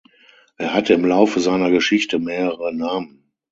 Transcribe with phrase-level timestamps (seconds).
[0.57, 3.29] Er hatte im Laufe seiner Geschichte mehrere Namen.